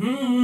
[0.00, 0.38] Mm-hmm.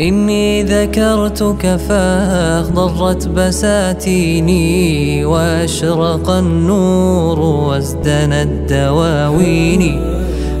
[0.00, 9.98] إني ذكرتك فاخضرت بساتيني وأشرق النور وازدنت دواويني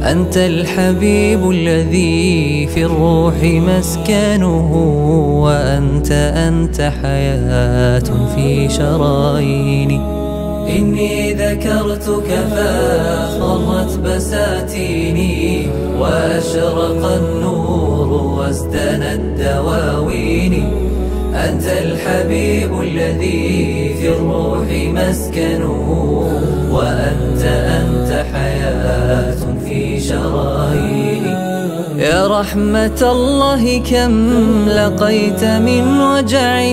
[0.02, 4.72] أنت الحبيب الذي في الروح مسكنه
[5.42, 10.00] وأنت أنت حياة في شراييني.
[10.78, 15.66] إني ذكرتك فاخضرت بساتيني
[16.00, 17.59] وأشرق النور
[18.50, 20.54] وازدنى الدواوين.
[21.34, 25.88] أنت الحبيب الذي في الروح مسكنه
[26.72, 27.42] وأنت
[27.78, 31.30] أنت حياة في شراييني
[31.98, 34.14] يا رحمة الله كم
[34.68, 36.72] لقيت من وجع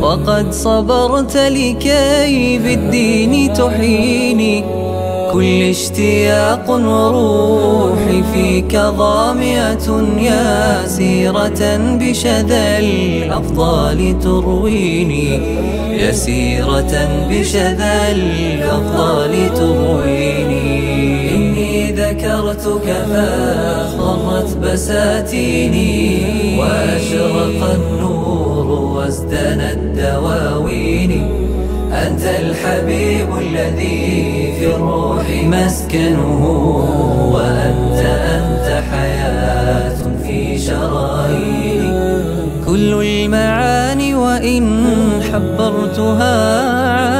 [0.00, 4.64] وقد صبرت لكي بالدين تحيني
[5.32, 9.88] كل اشتياق وروحي فيك ظامئة
[10.20, 11.60] يا سيرة
[12.00, 15.40] بشذا الأفضال ترويني.
[15.90, 16.94] يسيرة
[17.30, 21.34] بشذا الأفضال ترويني.
[21.34, 25.98] إني ذكرتك فاخضرت بساتيني.
[26.58, 30.47] وأشرق النور وازدنى الدواوين
[32.06, 36.46] أنت الحبيب الذي في الروح مسكنه
[37.34, 38.00] وأنت
[38.34, 41.98] أنت حياة في شراييني
[42.66, 44.84] كل المعاني وإن
[45.32, 46.34] حبرتها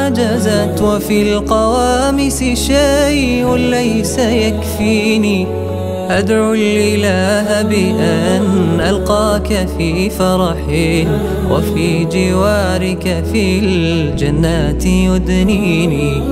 [0.06, 5.46] عجزت وفي القوامس شيء ليس يكفيني.
[6.10, 10.56] أدعو الإله بأن ألقاك في فرح
[11.50, 16.22] وفي جوارك في الجنات يدنيني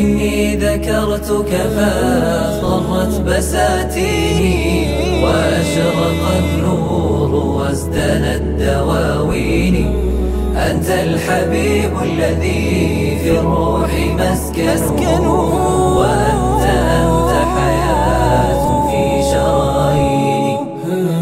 [0.01, 4.87] إني ذكرتك فاخضرت بساتيني
[5.25, 6.83] وأشرق النور
[7.63, 8.52] الدواوين
[10.71, 20.59] أنت الحبيب الذي في الروح مسكن وأنت أنت حياة في شراييني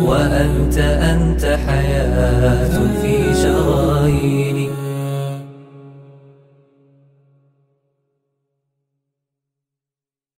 [0.07, 3.00] وأنت أنت حياة في